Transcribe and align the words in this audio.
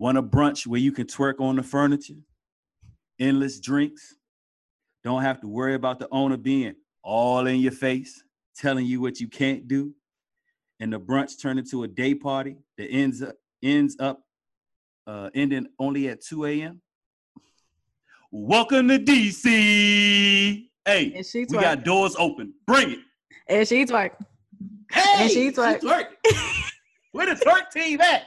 Want 0.00 0.16
a 0.16 0.22
brunch 0.22 0.66
where 0.66 0.80
you 0.80 0.92
can 0.92 1.06
twerk 1.06 1.40
on 1.40 1.56
the 1.56 1.62
furniture, 1.62 2.14
endless 3.18 3.60
drinks, 3.60 4.14
don't 5.04 5.20
have 5.20 5.42
to 5.42 5.46
worry 5.46 5.74
about 5.74 5.98
the 5.98 6.08
owner 6.10 6.38
being 6.38 6.74
all 7.02 7.46
in 7.46 7.60
your 7.60 7.72
face, 7.72 8.24
telling 8.56 8.86
you 8.86 9.02
what 9.02 9.20
you 9.20 9.28
can't 9.28 9.68
do, 9.68 9.92
and 10.80 10.90
the 10.90 10.98
brunch 10.98 11.38
turn 11.38 11.58
into 11.58 11.82
a 11.82 11.88
day 11.88 12.14
party 12.14 12.56
that 12.78 12.86
ends 12.86 13.20
up 13.20 13.34
ends 13.62 13.94
up 14.00 14.22
uh, 15.06 15.28
ending 15.34 15.66
only 15.78 16.08
at 16.08 16.22
2 16.22 16.46
a.m. 16.46 16.80
Welcome 18.30 18.88
to 18.88 18.98
DC. 18.98 20.66
Hey, 20.86 21.12
And 21.14 21.26
she 21.26 21.40
we 21.40 21.58
got 21.58 21.84
doors 21.84 22.16
open. 22.18 22.54
Bring 22.66 22.92
it. 22.92 22.98
And 23.48 23.68
she 23.68 23.84
twerk. 23.84 24.12
Hey, 24.90 25.24
And 25.24 25.30
she 25.30 25.50
twerk. 25.50 26.06
Where 27.12 27.26
the 27.26 27.38
twerk 27.44 27.70
team 27.70 28.00
at? 28.00 28.22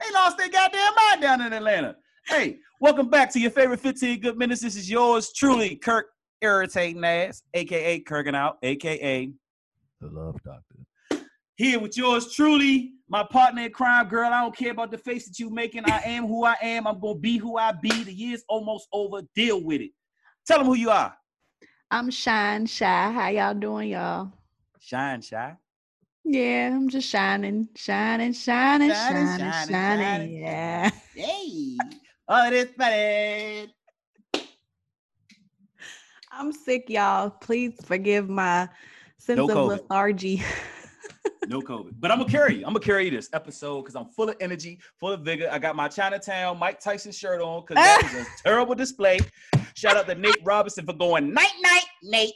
They 0.00 0.12
lost 0.12 0.38
their 0.38 0.48
goddamn 0.48 0.92
mind 0.94 1.22
down 1.22 1.40
in 1.42 1.52
Atlanta. 1.52 1.96
Hey, 2.26 2.58
welcome 2.80 3.08
back 3.08 3.32
to 3.32 3.40
your 3.40 3.50
favorite 3.50 3.80
15 3.80 4.20
good 4.20 4.36
minutes. 4.38 4.60
This 4.60 4.76
is 4.76 4.88
yours 4.88 5.32
truly, 5.32 5.76
Kirk 5.76 6.06
Irritating 6.40 7.04
Ass, 7.04 7.42
aka 7.54 8.00
Kirkin 8.00 8.34
Out, 8.34 8.58
aka 8.62 9.32
The 10.00 10.06
Love 10.08 10.36
Doctor. 10.44 11.24
here 11.56 11.80
with 11.80 11.96
yours 11.96 12.32
truly, 12.32 12.92
my 13.08 13.24
partner 13.24 13.62
in 13.62 13.72
crime, 13.72 14.06
girl. 14.08 14.32
I 14.32 14.42
don't 14.42 14.56
care 14.56 14.70
about 14.70 14.92
the 14.92 14.98
face 14.98 15.26
that 15.26 15.38
you're 15.40 15.50
making. 15.50 15.84
I 15.86 16.00
am 16.04 16.26
who 16.28 16.44
I 16.44 16.54
am. 16.62 16.86
I'm 16.86 17.00
gonna 17.00 17.18
be 17.18 17.38
who 17.38 17.56
I 17.56 17.72
be. 17.72 18.04
The 18.04 18.12
year's 18.12 18.44
almost 18.48 18.86
over. 18.92 19.22
Deal 19.34 19.62
with 19.62 19.80
it. 19.80 19.90
Tell 20.46 20.58
them 20.58 20.66
who 20.66 20.74
you 20.74 20.90
are. 20.90 21.16
I'm 21.90 22.10
Shine 22.10 22.66
Shy. 22.66 23.10
How 23.10 23.28
y'all 23.28 23.54
doing, 23.54 23.88
y'all? 23.90 24.30
Shine, 24.78 25.22
shy. 25.22 25.56
Yeah, 26.30 26.74
I'm 26.76 26.90
just 26.90 27.08
shining, 27.08 27.68
shining, 27.74 28.34
shining, 28.34 28.92
Shining, 28.92 29.26
shining, 29.26 29.50
shining, 29.50 29.50
shining. 29.50 29.96
shining, 29.96 30.36
Yeah. 30.36 30.90
Hey, 31.14 31.78
oh, 32.28 32.50
this 32.50 32.68
funny. 32.76 33.72
I'm 36.30 36.52
sick, 36.52 36.90
y'all. 36.90 37.30
Please 37.30 37.72
forgive 37.82 38.28
my 38.28 38.68
sense 39.16 39.38
No 39.38 39.44
of 39.44 39.50
COVID. 39.50 39.68
lethargy. 39.68 40.42
No 41.46 41.62
COVID. 41.62 41.92
But 41.98 42.10
I'm 42.10 42.18
gonna 42.18 42.30
carry 42.30 42.56
you. 42.56 42.66
I'm 42.66 42.74
gonna 42.74 42.80
carry 42.80 43.06
you 43.06 43.10
this 43.10 43.30
episode 43.32 43.80
because 43.80 43.96
I'm 43.96 44.04
full 44.04 44.28
of 44.28 44.36
energy, 44.38 44.78
full 45.00 45.12
of 45.12 45.22
vigor. 45.22 45.48
I 45.50 45.58
got 45.58 45.76
my 45.76 45.88
Chinatown 45.88 46.58
Mike 46.58 46.78
Tyson 46.78 47.10
shirt 47.10 47.40
on 47.40 47.62
because 47.62 47.76
that 47.76 48.02
was 48.14 48.26
a 48.26 48.42
terrible 48.42 48.74
display. 48.74 49.18
Shout 49.72 49.96
out 49.96 50.06
to 50.08 50.14
Nate 50.14 50.36
Robinson 50.44 50.84
for 50.84 50.92
going 50.92 51.32
night 51.32 51.54
night, 51.62 51.86
Nate. 52.02 52.34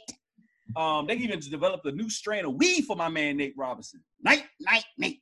Um, 0.75 1.07
they 1.07 1.15
even 1.15 1.39
developed 1.39 1.85
a 1.85 1.91
new 1.91 2.09
strain 2.09 2.45
of 2.45 2.55
weed 2.55 2.85
for 2.85 2.95
my 2.95 3.09
man 3.09 3.37
Nate 3.37 3.53
Robinson. 3.57 4.01
Night 4.23 4.43
night, 4.61 4.85
Nate. 4.97 5.21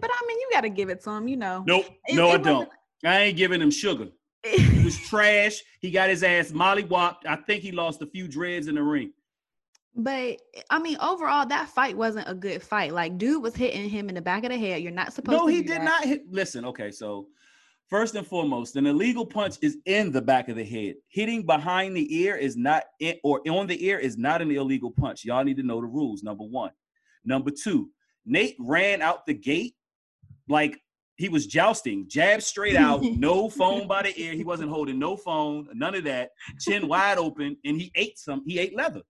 but 0.00 0.10
I 0.12 0.24
mean, 0.26 0.38
you 0.38 0.48
got 0.52 0.62
to 0.62 0.70
give 0.70 0.88
it 0.88 1.02
to 1.04 1.10
him, 1.10 1.28
you 1.28 1.36
know. 1.36 1.64
Nope, 1.66 1.86
It- 2.06 2.14
no, 2.16 2.30
it 2.30 2.34
I 2.34 2.38
don't. 2.38 2.68
I 3.04 3.18
ain't 3.22 3.36
giving 3.36 3.60
him 3.60 3.70
sugar. 3.70 4.08
He 4.44 4.84
was 4.84 4.96
trash. 5.08 5.60
He 5.80 5.90
got 5.90 6.08
his 6.10 6.22
ass 6.22 6.50
mollywopped. 6.52 7.26
I 7.26 7.36
think 7.36 7.62
he 7.62 7.72
lost 7.72 8.00
a 8.02 8.06
few 8.06 8.28
dreads 8.28 8.68
in 8.68 8.74
the 8.76 8.82
ring. 8.82 9.12
But 9.94 10.38
I 10.70 10.78
mean, 10.78 10.96
overall, 11.00 11.46
that 11.46 11.68
fight 11.70 11.96
wasn't 11.96 12.28
a 12.28 12.34
good 12.34 12.62
fight. 12.62 12.92
Like, 12.92 13.18
dude 13.18 13.42
was 13.42 13.56
hitting 13.56 13.88
him 13.90 14.08
in 14.08 14.14
the 14.14 14.22
back 14.22 14.44
of 14.44 14.50
the 14.50 14.56
head. 14.58 14.82
You're 14.82 14.92
not 14.92 15.12
supposed 15.12 15.36
to. 15.38 15.44
No, 15.44 15.48
to. 15.48 15.52
he 15.52 15.62
did 15.62 15.78
that. 15.78 15.84
not 15.84 16.04
hit. 16.04 16.22
Listen, 16.30 16.64
okay, 16.66 16.90
so 16.90 17.26
first 17.90 18.14
and 18.14 18.26
foremost, 18.26 18.76
an 18.76 18.86
illegal 18.86 19.26
punch 19.26 19.56
is 19.60 19.78
in 19.84 20.12
the 20.12 20.22
back 20.22 20.48
of 20.48 20.56
the 20.56 20.64
head. 20.64 20.94
Hitting 21.08 21.44
behind 21.44 21.96
the 21.96 22.22
ear 22.22 22.36
is 22.36 22.56
not 22.56 22.84
in, 23.00 23.16
or 23.24 23.42
on 23.48 23.66
the 23.66 23.84
ear 23.84 23.98
is 23.98 24.16
not 24.16 24.40
an 24.40 24.50
illegal 24.50 24.90
punch. 24.90 25.24
Y'all 25.24 25.44
need 25.44 25.56
to 25.56 25.62
know 25.62 25.80
the 25.80 25.86
rules. 25.86 26.22
Number 26.22 26.44
one. 26.44 26.70
Number 27.24 27.50
two, 27.50 27.90
Nate 28.24 28.56
ran 28.58 29.02
out 29.02 29.26
the 29.26 29.34
gate 29.34 29.74
like 30.48 30.80
he 31.16 31.28
was 31.28 31.46
jousting, 31.46 32.06
jab 32.08 32.40
straight 32.40 32.76
out, 32.76 33.02
no 33.18 33.50
phone 33.50 33.86
by 33.86 34.02
the 34.02 34.18
ear. 34.18 34.32
He 34.32 34.44
wasn't 34.44 34.70
holding 34.70 34.98
no 34.98 35.16
phone, 35.16 35.68
none 35.74 35.94
of 35.94 36.04
that. 36.04 36.30
Chin 36.60 36.88
wide 36.88 37.18
open, 37.18 37.56
and 37.64 37.78
he 37.78 37.92
ate 37.94 38.18
some. 38.18 38.42
He 38.46 38.58
ate 38.58 38.74
leather, 38.74 39.02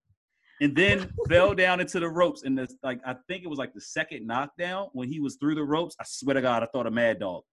and 0.61 0.75
then 0.75 1.13
fell 1.29 1.55
down 1.55 1.79
into 1.79 2.01
the 2.01 2.09
ropes. 2.09 2.43
And 2.43 2.59
the 2.59 2.69
like, 2.83 3.01
I 3.07 3.15
think 3.29 3.45
it 3.45 3.49
was 3.49 3.61
like 3.61 3.75
the 3.75 3.81
second 3.81 4.27
knockdown 4.27 4.89
when 4.93 5.09
he 5.09 5.21
was 5.21 5.37
through 5.37 5.55
the 5.55 5.63
ropes. 5.63 5.95
I 6.01 6.05
swear 6.05 6.35
to 6.35 6.43
God, 6.43 6.65
I 6.65 6.67
thought 6.67 6.89
a 6.89 6.91
Mad 6.91 7.21
Dog 7.21 7.45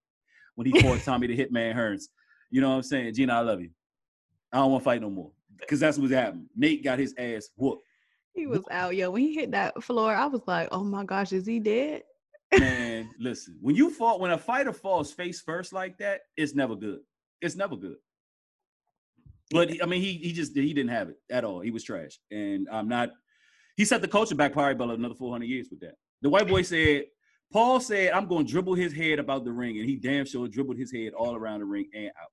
when 0.57 0.66
he 0.66 0.81
fought 0.81 1.00
Tommy 1.03 1.28
the 1.28 1.38
Hitman 1.38 1.75
Hearns. 1.75 2.06
You 2.50 2.62
know 2.62 2.69
what 2.69 2.75
I'm 2.78 2.84
saying, 2.84 3.13
Gina? 3.13 3.34
I 3.34 3.41
love 3.41 3.62
you. 3.62 3.69
I 4.51 4.57
don't 4.57 4.72
want 4.72 4.84
to 4.84 4.85
fight 4.85 5.01
no 5.01 5.09
more 5.09 5.31
because 5.59 5.79
that's 5.79 5.97
what 5.97 6.09
happened. 6.09 6.47
Nate 6.56 6.84
got 6.84 7.00
his 7.00 7.13
ass 7.18 7.50
whooped. 7.56 7.84
He 8.34 8.47
was 8.47 8.62
out, 8.72 8.95
yo. 8.95 9.12
When 9.12 9.22
he 9.22 9.34
hit 9.35 9.51
that 9.51 9.81
floor, 9.84 10.16
I 10.16 10.25
was 10.25 10.41
like, 10.47 10.69
"Oh 10.72 10.84
my 10.84 11.03
gosh, 11.03 11.31
is 11.31 11.45
he 11.45 11.59
dead?" 11.59 12.03
Man, 12.57 13.09
listen, 13.19 13.57
when 13.62 13.75
you 13.75 13.90
fall, 13.90 14.19
when 14.19 14.31
a 14.31 14.38
fighter 14.38 14.73
falls 14.73 15.12
face 15.12 15.41
first 15.41 15.73
like 15.73 15.97
that, 16.00 16.22
it's 16.35 16.56
never 16.56 16.75
good. 16.75 17.00
It's 17.41 17.56
never 17.56 17.75
good. 17.75 17.97
But 19.51 19.72
I 19.81 19.85
mean, 19.85 20.01
he 20.01 20.13
he 20.13 20.34
just 20.34 20.56
he 20.56 20.74
didn't 20.74 20.91
have 20.91 21.09
it 21.09 21.18
at 21.29 21.44
all. 21.44 21.59
He 21.59 21.72
was 21.72 21.84
trash, 21.84 22.19
and 22.31 22.68
I'm 22.72 22.88
not. 22.88 23.09
He 23.75 23.85
set 23.85 24.01
the 24.01 24.07
culture 24.07 24.35
back 24.35 24.53
probably 24.53 24.72
about 24.72 24.97
another 24.97 25.13
400 25.13 25.45
years 25.45 25.68
with 25.69 25.81
that. 25.81 25.95
The 26.24 26.31
white 26.31 26.47
boy 26.47 26.63
said, 26.63 27.03
Paul 27.52 27.80
said, 27.80 28.12
"I'm 28.12 28.28
going 28.28 28.46
to 28.46 28.52
dribble 28.52 28.75
his 28.75 28.94
head 28.94 29.19
about 29.19 29.46
the 29.46 29.52
ring," 29.52 29.78
and 29.78 29.88
he 29.88 29.96
damn 29.96 30.25
sure 30.25 30.47
dribbled 30.47 30.78
his 30.78 30.91
head 30.91 31.13
all 31.13 31.35
around 31.35 31.59
the 31.59 31.66
ring 31.66 31.90
and 31.94 32.08
out. 32.08 32.31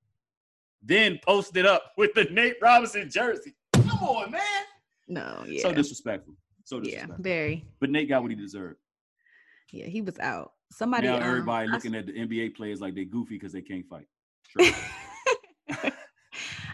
Then 0.83 1.19
posted 1.25 1.67
up 1.67 1.83
with 1.97 2.15
the 2.15 2.25
Nate 2.25 2.57
Robinson 2.61 3.09
jersey. 3.11 3.55
Come 3.73 3.91
on, 4.03 4.31
man. 4.31 4.41
No, 5.07 5.45
yeah, 5.47 5.63
So 5.63 5.73
disrespectful. 5.73 6.35
So 6.65 6.77
yeah, 6.77 6.83
disrespectful. 6.83 7.23
very. 7.23 7.65
But 7.81 7.91
Nate 7.91 8.09
got 8.09 8.23
what 8.23 8.31
he 8.31 8.37
deserved. 8.37 8.79
Yeah, 9.73 9.87
he 9.87 10.01
was 10.01 10.19
out. 10.19 10.53
Somebody. 10.73 11.07
now 11.07 11.17
um, 11.17 11.23
everybody 11.23 11.69
I 11.69 11.73
looking 11.73 11.95
at 11.95 12.07
the 12.07 12.13
NBA 12.13 12.57
players 12.57 12.81
like 12.81 12.95
they 12.95 13.05
goofy 13.05 13.35
because 13.35 13.53
they 13.53 13.63
can't 13.63 13.87
fight. 13.87 14.07
Sure. 15.67 15.91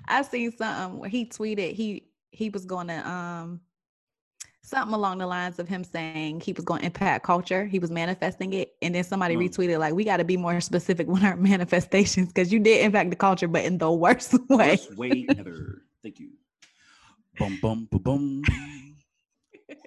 I 0.09 0.23
seen 0.23 0.51
something 0.57 0.99
where 0.99 1.09
he 1.09 1.25
tweeted 1.25 1.73
he 1.75 2.09
he 2.33 2.51
was 2.51 2.65
going 2.65 2.89
to 2.89 3.09
um 3.09 3.61
something 4.71 4.95
along 4.95 5.19
the 5.19 5.27
lines 5.27 5.59
of 5.59 5.69
him 5.69 5.83
saying 5.85 6.41
he 6.41 6.53
was 6.53 6.65
going 6.65 6.81
to 6.81 6.87
impact 6.87 7.25
culture. 7.25 7.65
He 7.67 7.79
was 7.81 7.91
manifesting 7.91 8.53
it, 8.55 8.73
and 8.81 8.95
then 8.95 9.03
somebody 9.05 9.35
Mm. 9.37 9.49
retweeted 9.49 9.79
like, 9.79 9.95
"We 9.95 10.05
got 10.05 10.19
to 10.19 10.25
be 10.25 10.37
more 10.37 10.61
specific 10.61 11.09
with 11.09 11.25
our 11.25 11.37
manifestations 11.51 12.29
because 12.29 12.53
you 12.53 12.61
did 12.61 12.85
impact 12.85 13.11
the 13.11 13.17
culture, 13.17 13.49
but 13.49 13.65
in 13.65 13.79
the 13.79 13.91
worst 13.91 14.35
way." 14.49 14.71
Worst 14.79 14.97
way 14.97 15.27
ever. 15.37 15.83
Thank 16.03 16.21
you. 16.21 16.31
Bum 17.39 17.59
bum 17.61 17.89
bum. 17.91 18.43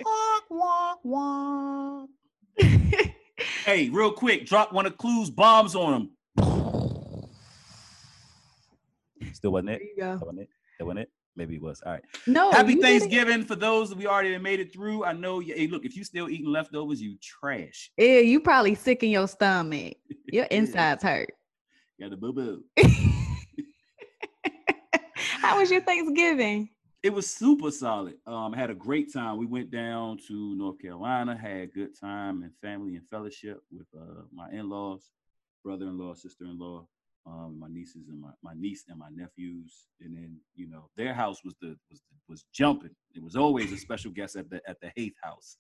Walk, 0.03 0.44
walk, 0.49 1.00
walk. 1.03 2.09
Hey, 3.65 3.89
real 3.89 4.11
quick, 4.11 4.45
drop 4.45 4.73
one 4.73 4.85
of 4.85 4.97
Clues 4.97 5.29
bombs 5.29 5.75
on 5.75 5.94
him. 5.94 6.09
Still 9.33 9.51
wasn't 9.51 9.67
there 9.67 9.75
it? 9.77 9.81
you 9.83 9.95
go. 9.97 10.17
That 10.17 10.25
wasn't 10.25 10.39
it? 10.41 10.50
That 10.79 10.85
wasn't 10.85 11.00
it? 11.01 11.09
Maybe 11.35 11.55
it 11.55 11.61
was. 11.61 11.81
All 11.85 11.94
right. 11.94 12.03
No, 12.27 12.51
Happy 12.51 12.73
you 12.73 12.75
did 12.75 12.85
it. 12.85 12.88
Thanksgiving 12.99 13.44
for 13.44 13.55
those 13.55 13.89
that 13.89 13.97
we 13.97 14.05
already 14.05 14.38
made 14.38 14.59
it 14.59 14.71
through. 14.73 15.03
I 15.03 15.13
know. 15.13 15.39
You, 15.39 15.55
hey, 15.55 15.67
look, 15.67 15.85
if 15.85 15.95
you 15.95 16.03
still 16.03 16.29
eating 16.29 16.47
leftovers, 16.47 17.01
you 17.01 17.17
trash. 17.21 17.91
Yeah, 17.97 18.19
you 18.19 18.39
probably 18.39 18.75
sick 18.75 19.01
in 19.03 19.09
your 19.09 19.27
stomach. 19.27 19.97
Your 20.31 20.45
insides 20.45 21.03
hurt. 21.03 21.29
Got 21.99 22.09
the 22.09 22.17
boo 22.17 22.33
boo. 22.33 22.63
How 25.16 25.59
was 25.59 25.69
your 25.69 25.81
Thanksgiving? 25.81 26.69
it 27.03 27.13
was 27.13 27.29
super 27.29 27.69
solid. 27.69 28.15
Um, 28.25 28.53
had 28.53 28.69
a 28.69 28.73
great 28.73 29.11
time. 29.11 29.38
We 29.38 29.45
went 29.45 29.69
down 29.69 30.17
to 30.29 30.55
North 30.55 30.79
Carolina, 30.79 31.38
had 31.38 31.61
a 31.63 31.67
good 31.67 32.00
time 32.00 32.44
and 32.44 32.51
family 32.61 32.95
and 32.95 33.05
fellowship 33.09 33.61
with 33.71 33.88
uh, 33.95 34.23
my 34.33 34.50
in-laws, 34.51 35.11
brother-in-law, 35.63 36.13
sister-in-law, 36.15 36.88
um, 37.25 37.57
my 37.59 37.67
nieces 37.69 38.09
and 38.09 38.19
my, 38.19 38.29
my 38.44 38.53
niece 38.56 38.84
and 38.89 39.00
my 39.00 39.09
nephews. 39.09 39.88
And 40.01 40.16
then, 40.16 40.38
you 40.56 40.69
know, 40.69 40.89
their 40.97 41.13
house 41.13 41.44
was 41.44 41.56
the 41.61 41.75
was 41.89 42.01
was 42.28 42.45
jumping. 42.53 42.95
It 43.16 43.23
was 43.23 43.35
always 43.35 43.72
a 43.72 43.78
special 43.78 44.11
guest 44.11 44.35
at 44.35 44.50
the 44.50 44.61
at 44.67 44.79
the 44.81 44.91
Haith 44.95 45.15
house. 45.21 45.57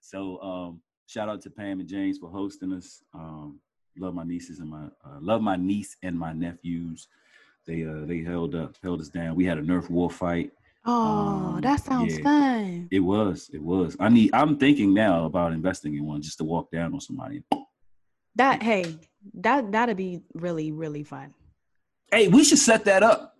So 0.00 0.40
um, 0.42 0.80
shout 1.06 1.28
out 1.28 1.40
to 1.42 1.50
Pam 1.50 1.80
and 1.80 1.88
James 1.88 2.18
for 2.18 2.30
hosting 2.30 2.72
us. 2.72 3.02
Um, 3.14 3.60
love 3.98 4.14
my 4.14 4.24
nieces 4.24 4.58
and 4.58 4.70
my 4.70 4.86
uh, 5.04 5.18
love 5.20 5.42
my 5.42 5.56
niece 5.56 5.96
and 6.02 6.18
my 6.18 6.32
nephews. 6.32 7.08
They 7.66 7.84
uh 7.84 8.04
they 8.06 8.20
held 8.22 8.54
up, 8.54 8.76
held 8.82 9.00
us 9.00 9.08
down. 9.08 9.36
We 9.36 9.44
had 9.44 9.58
a 9.58 9.62
Nerf 9.62 9.90
war 9.90 10.10
fight. 10.10 10.52
Oh, 10.84 11.54
Um, 11.56 11.60
that 11.62 11.80
sounds 11.80 12.16
yeah. 12.18 12.22
fun. 12.22 12.88
It 12.92 13.00
was. 13.00 13.50
It 13.52 13.60
was. 13.60 13.96
I 13.98 14.08
need. 14.08 14.30
I'm 14.32 14.56
thinking 14.56 14.94
now 14.94 15.24
about 15.24 15.52
investing 15.52 15.96
in 15.96 16.06
one 16.06 16.22
just 16.22 16.38
to 16.38 16.44
walk 16.44 16.70
down 16.70 16.94
on 16.94 17.00
somebody. 17.00 17.42
That 18.36 18.62
hey, 18.62 18.94
that 19.34 19.72
that'd 19.72 19.96
be 19.96 20.22
really 20.34 20.72
really 20.72 21.04
fun. 21.04 21.34
Hey, 22.10 22.28
we 22.28 22.44
should 22.44 22.58
set 22.58 22.84
that 22.84 23.02
up 23.02 23.36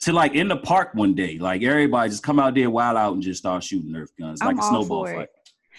to 0.00 0.12
like 0.12 0.34
in 0.34 0.48
the 0.48 0.56
park 0.56 0.90
one 0.94 1.14
day. 1.14 1.38
Like 1.38 1.62
everybody 1.62 2.10
just 2.10 2.22
come 2.22 2.38
out 2.38 2.54
there, 2.54 2.70
wild 2.70 2.96
out, 2.96 3.14
and 3.14 3.22
just 3.22 3.40
start 3.40 3.64
shooting 3.64 3.90
Nerf 3.90 4.08
guns 4.18 4.40
like 4.40 4.50
I'm 4.50 4.58
a 4.58 4.62
all 4.62 4.68
snowball 4.70 5.06
fight. 5.06 5.28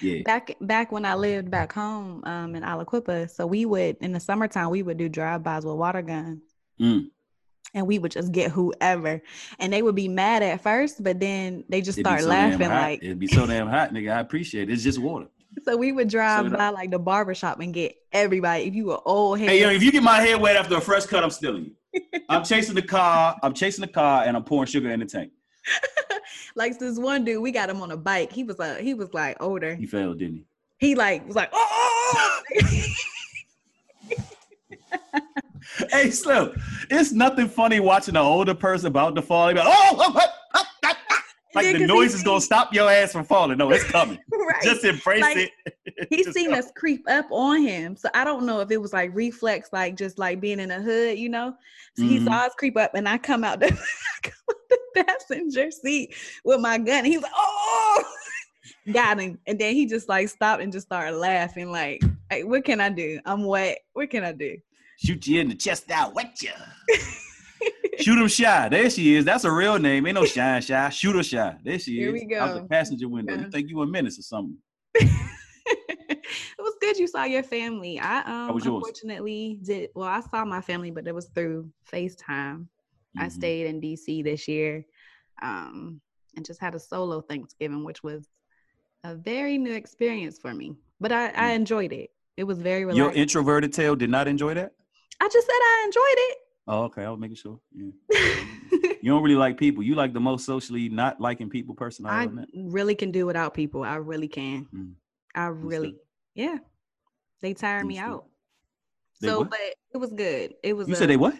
Yeah. 0.01 0.21
Back 0.23 0.55
back 0.61 0.91
when 0.91 1.03
I 1.05 1.15
lived 1.15 1.51
back 1.51 1.73
home 1.73 2.23
um 2.25 2.55
in 2.55 2.63
Aliquippa, 2.63 3.29
so 3.29 3.45
we 3.45 3.65
would 3.65 3.97
in 4.01 4.11
the 4.11 4.19
summertime 4.19 4.69
we 4.69 4.83
would 4.83 4.97
do 4.97 5.09
drive-bys 5.09 5.65
with 5.65 5.75
water 5.75 6.01
guns. 6.01 6.41
Mm. 6.79 7.09
And 7.75 7.85
we 7.85 7.99
would 7.99 8.11
just 8.11 8.31
get 8.31 8.49
whoever, 8.49 9.21
and 9.59 9.71
they 9.71 9.83
would 9.83 9.93
be 9.93 10.07
mad 10.07 10.41
at 10.41 10.61
first, 10.61 11.03
but 11.03 11.19
then 11.19 11.65
they 11.69 11.81
just 11.81 11.99
It'd 11.99 12.07
start 12.07 12.21
so 12.21 12.27
laughing 12.27 12.67
like, 12.67 13.03
it'd 13.03 13.19
be 13.19 13.27
so 13.27 13.45
damn 13.45 13.67
hot, 13.67 13.93
nigga. 13.93 14.11
I 14.11 14.21
appreciate 14.21 14.69
it. 14.69 14.73
It's 14.73 14.81
just 14.81 14.97
water. 14.97 15.27
So 15.65 15.75
we 15.75 15.91
would 15.91 16.09
drive 16.09 16.49
So 16.49 16.57
by 16.57 16.69
like 16.69 16.91
the 16.91 16.99
barber 16.99 17.33
shop 17.33 17.59
and 17.59 17.73
get 17.73 17.95
everybody. 18.11 18.63
If 18.63 18.75
you 18.75 18.85
were 18.85 18.99
old 19.05 19.39
head, 19.39 19.49
Hey, 19.49 19.61
yo, 19.61 19.69
if 19.69 19.83
you 19.83 19.91
get 19.91 20.03
my 20.03 20.21
hair 20.21 20.37
wet 20.37 20.55
after 20.55 20.77
a 20.77 20.81
fresh 20.81 21.05
cut, 21.05 21.23
I'm 21.23 21.31
stealing 21.31 21.65
you. 21.93 22.01
I'm 22.29 22.43
chasing 22.43 22.75
the 22.75 22.81
car. 22.81 23.37
I'm 23.41 23.53
chasing 23.53 23.81
the 23.81 23.87
car, 23.87 24.23
and 24.23 24.37
I'm 24.37 24.43
pouring 24.43 24.67
sugar 24.67 24.91
in 24.91 24.99
the 24.99 25.05
tank. 25.05 25.31
like 26.55 26.77
this 26.79 26.97
one 26.97 27.25
dude, 27.25 27.41
we 27.41 27.51
got 27.51 27.69
him 27.69 27.81
on 27.81 27.91
a 27.91 27.97
bike. 27.97 28.31
He 28.31 28.43
was 28.43 28.59
uh, 28.59 28.75
he 28.75 28.93
was 28.93 29.13
like 29.13 29.37
older. 29.41 29.75
He 29.75 29.85
failed, 29.85 30.19
didn't 30.19 30.35
he? 30.35 30.45
He 30.77 30.95
like 30.95 31.25
was 31.27 31.35
like, 31.35 31.49
oh, 31.51 32.41
Hey, 35.91 36.11
Slim, 36.11 36.61
it's 36.89 37.11
nothing 37.11 37.47
funny 37.47 37.79
watching 37.79 38.15
an 38.15 38.21
older 38.21 38.53
person 38.53 38.87
about 38.87 39.15
to 39.15 39.21
fall. 39.21 39.45
Like, 39.45 39.57
oh, 39.57 39.63
oh, 39.65 39.95
oh, 39.97 40.13
oh, 40.15 40.25
oh, 40.55 40.63
oh." 40.83 41.19
like 41.55 41.65
then 41.65 41.79
the 41.81 41.87
noise 41.87 42.13
is 42.13 42.23
gonna 42.23 42.41
stop 42.41 42.73
your 42.73 42.89
ass 42.89 43.11
from 43.11 43.25
falling. 43.25 43.57
No, 43.57 43.71
it's 43.71 43.83
coming. 43.85 44.19
right. 44.53 44.63
Just 44.63 44.83
embrace 44.85 45.21
Like, 45.21 45.37
it. 45.65 46.07
he 46.09 46.23
Just 46.23 46.33
seen 46.37 46.53
us 46.53 46.71
creep 46.75 47.03
up 47.09 47.27
on 47.31 47.61
him. 47.61 47.95
So 47.95 48.09
I 48.13 48.23
don't 48.23 48.45
know 48.45 48.61
if 48.61 48.71
it 48.71 48.77
was 48.77 48.93
like 48.93 49.11
reflex, 49.13 49.69
like 49.71 49.95
just 49.97 50.17
like 50.17 50.39
being 50.41 50.59
in 50.59 50.69
the 50.69 50.81
hood, 50.81 51.17
you 51.19 51.29
know. 51.29 51.53
So 51.95 52.03
he 52.03 52.19
Mhm. 52.19 52.25
saw 52.25 52.45
us 52.45 52.53
creep 52.57 52.77
up, 52.77 52.95
and 52.95 53.07
I 53.07 53.17
come 53.17 53.43
out 53.43 53.59
the, 53.61 53.69
come 54.23 54.33
out 54.49 54.55
the 54.69 55.03
passenger 55.03 55.71
seat 55.71 56.15
with 56.43 56.59
my 56.61 56.77
gun. 56.77 57.05
He's 57.05 57.21
like, 57.21 57.31
"Oh!" 57.35 58.03
Got 58.91 59.19
him, 59.19 59.39
and 59.47 59.59
then 59.59 59.73
he 59.75 59.85
just 59.85 60.09
like 60.09 60.29
stopped 60.29 60.61
and 60.61 60.71
just 60.71 60.87
started 60.87 61.15
laughing. 61.17 61.71
Like, 61.71 62.01
hey, 62.29 62.43
what 62.43 62.65
can 62.65 62.81
I 62.81 62.89
do? 62.89 63.19
I'm 63.25 63.43
wet. 63.45 63.79
What 63.93 64.09
can 64.09 64.23
I 64.23 64.31
do? 64.31 64.57
Shoot 64.97 65.27
you 65.27 65.41
in 65.41 65.49
the 65.49 65.55
chest 65.55 65.89
out, 65.91 66.13
wet 66.15 66.41
you. 66.41 66.51
Shoot 67.99 68.17
him 68.19 68.27
shy. 68.27 68.69
There 68.69 68.89
she 68.89 69.15
is. 69.15 69.25
That's 69.25 69.43
a 69.43 69.51
real 69.51 69.77
name. 69.77 70.05
Ain't 70.07 70.15
no 70.15 70.25
shine 70.35 70.61
shy. 70.61 70.89
Shoot 70.89 71.15
her 71.15 71.23
shy. 71.23 71.55
There 71.63 71.79
she 71.79 71.95
Here 71.97 72.15
is. 72.15 72.21
Here 72.21 72.29
we 72.29 72.35
go. 72.35 72.41
Out 72.41 72.53
the 72.61 72.67
passenger 72.67 73.07
window. 73.09 73.33
Yeah. 73.33 73.41
You 73.45 73.51
think 73.51 73.69
you 73.69 73.81
a 73.81 73.87
menace 73.87 74.17
or 74.19 74.21
something? 74.23 74.57
it 74.95 76.21
was 76.59 76.75
good 76.81 76.97
you 76.97 77.07
saw 77.07 77.23
your 77.23 77.43
family. 77.43 77.99
I 77.99 78.21
um 78.21 78.55
unfortunately 78.55 79.59
did 79.63 79.89
well, 79.95 80.07
I 80.07 80.21
saw 80.21 80.45
my 80.45 80.61
family, 80.61 80.91
but 80.91 81.07
it 81.07 81.15
was 81.15 81.27
through 81.35 81.69
FaceTime. 81.91 82.67
I 83.17 83.25
Mhm. 83.25 83.31
stayed 83.31 83.67
in 83.67 83.81
DC 83.81 84.23
this 84.23 84.47
year. 84.47 84.85
Um 85.41 86.01
and 86.35 86.45
just 86.45 86.61
had 86.61 86.75
a 86.75 86.79
solo 86.79 87.21
Thanksgiving, 87.21 87.83
which 87.83 88.03
was 88.03 88.27
a 89.03 89.15
very 89.15 89.57
new 89.57 89.73
experience 89.73 90.37
for 90.37 90.53
me. 90.53 90.75
But 90.99 91.11
I, 91.11 91.27
I 91.29 91.51
Mm. 91.51 91.55
enjoyed 91.55 91.93
it. 91.93 92.11
It 92.37 92.43
was 92.45 92.59
very 92.59 92.81
Your 92.95 93.11
introverted 93.11 93.73
tail 93.73 93.95
did 93.95 94.09
not 94.09 94.27
enjoy 94.27 94.53
that? 94.53 94.73
I 95.19 95.27
just 95.27 95.45
said 95.47 95.53
I 95.53 95.83
enjoyed 95.85 96.17
Oh, 96.69 96.83
okay. 96.83 97.03
I 97.03 97.09
was 97.09 97.19
making 97.19 97.37
sure. 97.37 97.59
Yeah. 97.73 98.35
You 99.01 99.11
don't 99.11 99.23
really 99.23 99.35
like 99.35 99.57
people. 99.57 99.81
You 99.81 99.95
like 99.95 100.13
the 100.13 100.19
most 100.19 100.45
socially 100.45 100.89
not 100.89 101.21
liking 101.21 101.49
people 101.49 101.73
person 101.73 102.05
I 102.05 102.23
I 102.23 102.29
really 102.53 102.95
can 102.95 103.11
do 103.11 103.25
without 103.25 103.53
people. 103.53 103.83
I 103.83 103.95
really 103.95 104.27
can. 104.27 104.67
Mm. 104.75 104.91
I 105.33 105.45
really, 105.45 105.95
yeah. 106.35 106.57
They 107.41 107.53
tire 107.53 107.85
me 107.85 107.97
out. 107.97 108.25
They 109.21 109.29
so, 109.29 109.39
what? 109.39 109.51
but 109.51 109.59
it 109.93 109.97
was 109.97 110.11
good. 110.11 110.53
It 110.63 110.73
was 110.73 110.87
You 110.87 110.95
a- 110.95 110.97
said 110.97 111.09
they 111.09 111.17
what? 111.17 111.35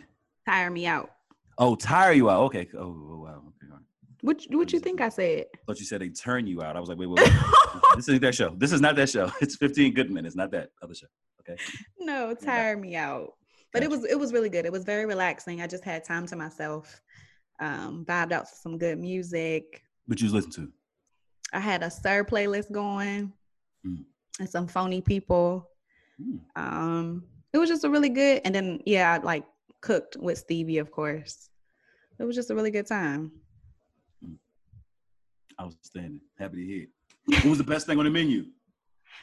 tire 0.45 0.71
me 0.71 0.85
out. 0.85 1.11
Oh, 1.57 1.75
tire 1.75 2.13
you 2.13 2.29
out. 2.29 2.43
Okay. 2.43 2.69
Oh, 2.75 2.79
oh, 2.79 3.21
wow. 3.25 3.43
Okay. 3.49 3.69
Right. 3.69 3.81
What 4.21 4.41
what 4.51 4.71
you 4.71 4.79
think 4.79 5.01
I 5.01 5.09
said? 5.09 5.45
But 5.67 5.79
you 5.79 5.85
said 5.85 6.01
they 6.01 6.09
turn 6.09 6.47
you 6.47 6.61
out. 6.61 6.77
I 6.77 6.79
was 6.79 6.87
like, 6.87 6.97
wait, 6.97 7.07
wait, 7.07 7.19
wait. 7.25 7.33
this 7.97 8.07
is 8.07 8.19
that 8.21 8.35
show. 8.35 8.55
This 8.57 8.71
is 8.71 8.79
not 8.79 8.95
that 8.95 9.09
show. 9.09 9.29
It's 9.41 9.57
15 9.57 9.93
good 9.93 10.09
minutes, 10.09 10.35
not 10.35 10.51
that 10.51 10.71
other 10.81 10.95
show. 10.95 11.07
Okay. 11.41 11.61
no, 11.99 12.33
tire 12.35 12.77
me 12.77 12.95
out. 12.95 13.33
But 13.71 13.83
it 13.83 13.89
was 13.89 14.03
it 14.05 14.17
was 14.19 14.33
really 14.33 14.49
good. 14.49 14.65
It 14.65 14.71
was 14.71 14.83
very 14.83 15.05
relaxing. 15.05 15.61
I 15.61 15.67
just 15.67 15.83
had 15.83 16.03
time 16.03 16.25
to 16.27 16.35
myself. 16.35 17.01
Um, 17.59 18.05
vibed 18.05 18.31
out 18.31 18.47
to 18.47 18.55
some 18.55 18.77
good 18.77 18.97
music. 18.97 19.83
But 20.07 20.19
you 20.21 20.25
was 20.25 20.33
listening 20.33 20.67
to. 20.67 20.73
I 21.53 21.59
had 21.59 21.83
a 21.83 21.89
sir 21.91 22.23
playlist 22.23 22.71
going 22.71 23.33
Mm. 23.85 24.03
and 24.39 24.49
some 24.49 24.67
phony 24.67 24.99
people. 25.01 25.69
Mm. 26.21 26.39
Um, 26.55 27.23
it 27.53 27.57
was 27.57 27.69
just 27.69 27.85
a 27.85 27.89
really 27.89 28.09
good. 28.09 28.41
And 28.43 28.53
then 28.53 28.81
yeah, 28.85 29.13
I 29.13 29.17
like 29.23 29.45
cooked 29.81 30.17
with 30.17 30.37
Stevie, 30.37 30.79
of 30.79 30.91
course. 30.91 31.49
It 32.19 32.23
was 32.25 32.35
just 32.35 32.49
a 32.49 32.55
really 32.55 32.71
good 32.71 32.87
time. 32.87 33.31
Outstanding. 35.61 36.21
Happy 36.37 36.57
to 36.57 36.65
hear. 36.65 36.87
What 37.43 37.45
was 37.45 37.57
the 37.57 37.63
best 37.63 37.85
thing 37.85 37.97
on 37.99 38.05
the 38.05 38.11
menu? 38.11 38.45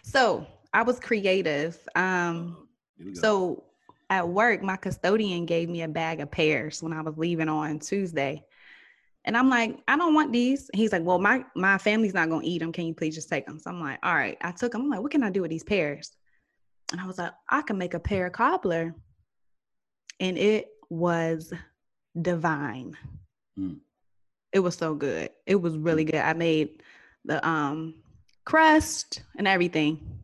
So 0.02 0.46
I 0.72 0.82
was 0.82 1.00
creative. 1.00 1.78
Um, 1.96 2.69
here 2.96 3.06
we 3.06 3.12
go. 3.14 3.20
So 3.20 3.64
at 4.08 4.28
work, 4.28 4.62
my 4.62 4.76
custodian 4.76 5.46
gave 5.46 5.68
me 5.68 5.82
a 5.82 5.88
bag 5.88 6.20
of 6.20 6.30
pears 6.30 6.82
when 6.82 6.92
I 6.92 7.00
was 7.02 7.16
leaving 7.16 7.48
on 7.48 7.78
Tuesday. 7.78 8.44
And 9.24 9.36
I'm 9.36 9.50
like, 9.50 9.78
I 9.88 9.96
don't 9.96 10.14
want 10.14 10.32
these. 10.32 10.70
He's 10.72 10.92
like, 10.92 11.02
Well, 11.02 11.18
my 11.18 11.44
my 11.56 11.78
family's 11.78 12.14
not 12.14 12.28
gonna 12.28 12.46
eat 12.46 12.58
them. 12.58 12.72
Can 12.72 12.86
you 12.86 12.94
please 12.94 13.14
just 13.14 13.28
take 13.28 13.46
them? 13.46 13.58
So 13.58 13.70
I'm 13.70 13.80
like, 13.80 13.98
All 14.02 14.14
right. 14.14 14.38
I 14.40 14.52
took 14.52 14.72
them. 14.72 14.82
I'm 14.82 14.90
like, 14.90 15.00
What 15.00 15.10
can 15.10 15.24
I 15.24 15.30
do 15.30 15.42
with 15.42 15.50
these 15.50 15.64
pears? 15.64 16.12
And 16.92 17.00
I 17.00 17.06
was 17.06 17.18
like, 17.18 17.32
I 17.50 17.62
can 17.62 17.78
make 17.78 17.94
a 17.94 18.00
pear 18.00 18.30
cobbler. 18.30 18.94
And 20.20 20.38
it 20.38 20.68
was 20.88 21.52
divine. 22.20 22.96
Mm. 23.58 23.78
It 24.52 24.60
was 24.60 24.76
so 24.76 24.94
good. 24.94 25.30
It 25.44 25.56
was 25.56 25.76
really 25.76 26.04
good. 26.04 26.20
I 26.20 26.32
made 26.32 26.82
the 27.24 27.46
um 27.46 27.94
crust 28.44 29.24
and 29.36 29.48
everything. 29.48 30.22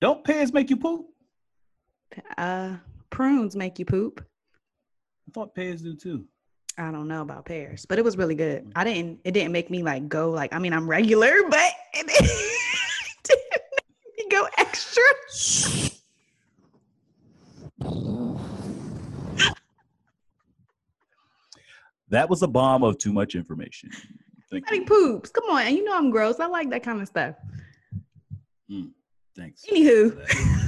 don't 0.00 0.24
pears 0.24 0.52
make 0.52 0.70
you 0.70 0.76
poop? 0.76 1.06
Uh 2.36 2.76
prunes 3.14 3.54
make 3.54 3.78
you 3.78 3.84
poop. 3.84 4.22
I 5.28 5.30
thought 5.32 5.54
pears 5.54 5.82
do 5.82 5.94
too. 5.94 6.24
I 6.76 6.90
don't 6.90 7.06
know 7.06 7.22
about 7.22 7.44
pears, 7.46 7.86
but 7.86 7.98
it 7.98 8.04
was 8.04 8.16
really 8.16 8.34
good. 8.34 8.64
Mm. 8.64 8.72
I 8.74 8.82
didn't. 8.84 9.20
It 9.24 9.30
didn't 9.30 9.52
make 9.52 9.70
me 9.70 9.84
like 9.84 10.08
go 10.08 10.30
like. 10.30 10.52
I 10.52 10.58
mean, 10.58 10.72
I'm 10.72 10.88
regular, 10.88 11.32
but 11.48 11.70
it 11.94 12.06
didn't 13.22 13.40
make 14.18 14.18
me 14.18 14.28
go 14.30 14.48
extra. 14.58 15.02
That 22.08 22.28
was 22.28 22.42
a 22.42 22.48
bomb 22.48 22.82
of 22.82 22.98
too 22.98 23.12
much 23.12 23.34
information. 23.34 23.90
Thank 24.50 24.68
Somebody 24.68 24.78
you. 24.78 24.84
poops. 24.84 25.30
Come 25.30 25.44
on, 25.50 25.62
and 25.62 25.76
you 25.76 25.84
know 25.84 25.96
I'm 25.96 26.10
gross. 26.10 26.40
I 26.40 26.46
like 26.46 26.68
that 26.70 26.82
kind 26.82 27.00
of 27.00 27.06
stuff. 27.06 27.36
Mm, 28.70 28.90
thanks. 29.36 29.64
Anywho, 29.70 30.62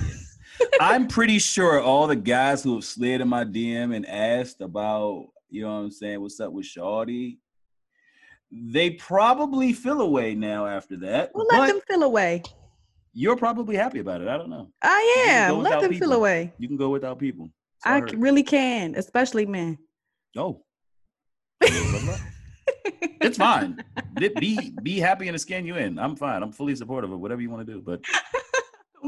I'm 0.80 1.06
pretty 1.08 1.38
sure 1.38 1.80
all 1.80 2.06
the 2.06 2.16
guys 2.16 2.62
who 2.62 2.74
have 2.76 2.84
slid 2.84 3.20
in 3.20 3.28
my 3.28 3.44
DM 3.44 3.94
and 3.94 4.06
asked 4.06 4.60
about, 4.60 5.26
you 5.50 5.62
know 5.62 5.68
what 5.74 5.80
I'm 5.84 5.90
saying, 5.90 6.20
what's 6.20 6.38
up 6.40 6.52
with 6.52 6.66
Shawty, 6.66 7.38
they 8.50 8.90
probably 8.90 9.72
feel 9.72 10.00
away 10.00 10.34
now 10.34 10.66
after 10.66 10.96
that. 10.98 11.30
we'll 11.34 11.46
let 11.46 11.66
them 11.68 11.80
feel 11.88 12.02
away. 12.04 12.42
you're 13.12 13.36
probably 13.36 13.76
happy 13.76 13.98
about 13.98 14.20
it. 14.20 14.28
I 14.28 14.36
don't 14.38 14.50
know. 14.50 14.70
I 14.82 15.24
am. 15.28 15.62
Let 15.62 15.80
them 15.80 15.94
feel 15.94 16.12
away. 16.12 16.52
You 16.58 16.68
can 16.68 16.76
go 16.76 16.90
without 16.90 17.18
people. 17.18 17.50
So 17.84 17.90
I 17.90 18.00
c- 18.08 18.16
really 18.16 18.42
can, 18.42 18.94
especially 18.96 19.46
men. 19.46 19.78
Oh. 20.36 20.62
it's 21.62 23.38
fine. 23.38 23.82
Be- 24.14 24.28
Be 24.38 24.72
be 24.82 24.98
happy 24.98 25.26
in 25.28 25.32
the 25.32 25.38
skin 25.38 25.66
you 25.66 25.76
in. 25.76 25.98
I'm 25.98 26.16
fine. 26.16 26.42
I'm 26.42 26.52
fully 26.52 26.74
supportive 26.76 27.10
of 27.12 27.20
whatever 27.20 27.40
you 27.40 27.50
want 27.50 27.66
to 27.66 27.72
do. 27.72 27.80
But 27.82 28.00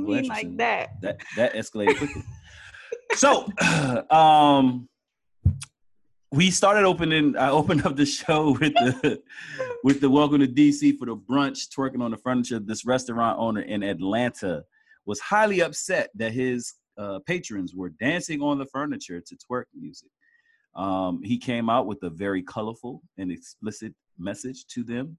I 0.07 0.21
mean, 0.21 0.29
like 0.29 0.57
that. 0.59 1.01
that 1.03 1.21
that 1.37 1.55
escalated 1.55 1.99
quickly. 1.99 2.23
so, 3.15 3.49
um, 4.11 4.89
we 6.31 6.51
started 6.51 6.85
opening. 6.85 7.37
I 7.37 7.51
opened 7.51 7.87
up 7.87 7.97
the 7.97 8.07
show 8.07 8.53
with 8.53 8.75
the 8.75 9.23
with 9.85 10.01
the 10.01 10.11
welcome 10.11 10.41
to 10.41 10.49
DC 10.49 10.99
for 10.99 11.07
the 11.07 11.17
brunch, 11.17 11.69
twerking 11.69 12.03
on 12.03 12.11
the 12.11 12.19
furniture. 12.19 12.59
This 12.59 12.85
restaurant 12.85 13.39
owner 13.39 13.63
in 13.63 13.83
Atlanta 13.83 14.65
was 15.07 15.21
highly 15.21 15.61
upset 15.61 16.11
that 16.17 16.33
his 16.33 16.75
uh, 16.99 17.21
patrons 17.27 17.75
were 17.75 17.89
dancing 17.89 18.43
on 18.43 18.59
the 18.59 18.67
furniture 18.67 19.21
to 19.21 19.37
twerk 19.37 19.65
music. 19.75 20.11
Um, 20.75 21.23
he 21.23 21.39
came 21.39 21.71
out 21.71 21.87
with 21.87 22.03
a 22.03 22.11
very 22.11 22.43
colorful 22.43 23.03
and 23.17 23.33
explicit 23.33 23.95
message 24.19 24.67
to 24.67 24.85
them, 24.85 25.17